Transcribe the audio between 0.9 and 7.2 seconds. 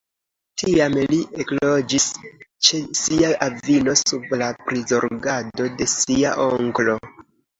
li ekloĝis ĉe sia avino sub la prizorgado de sia onklo.